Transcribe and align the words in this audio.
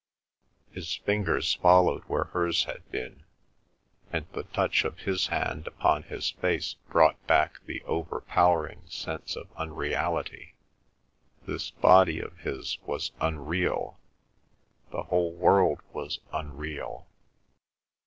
His 0.71 0.95
fingers 0.95 1.53
followed 1.53 2.01
where 2.05 2.23
hers 2.23 2.63
had 2.63 2.89
been, 2.89 3.23
and 4.11 4.25
the 4.33 4.45
touch 4.45 4.83
of 4.83 4.97
his 5.01 5.27
hand 5.27 5.67
upon 5.67 6.01
his 6.01 6.31
face 6.31 6.73
brought 6.89 7.23
back 7.27 7.63
the 7.67 7.83
overpowering 7.83 8.81
sense 8.87 9.35
of 9.35 9.55
unreality. 9.57 10.55
This 11.45 11.69
body 11.69 12.19
of 12.19 12.35
his 12.39 12.79
was 12.81 13.11
unreal; 13.21 13.99
the 14.89 15.03
whole 15.03 15.33
world 15.35 15.81
was 15.93 16.19
unreal. 16.33 17.05